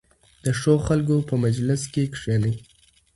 [0.43, 2.53] د ښو خلکو په مجلس کې کښېنئ.